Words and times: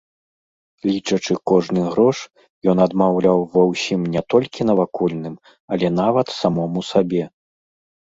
Лічачы 0.91 1.33
кожны 1.51 1.79
грош, 1.89 2.17
ён 2.73 2.77
адмаўляў 2.87 3.39
ва 3.53 3.63
ўсім 3.75 4.01
не 4.19 4.27
толькі 4.37 4.61
навакольным, 4.73 5.35
але 5.75 5.87
нават 6.03 6.27
самому 6.41 6.79
сабе. 6.93 7.23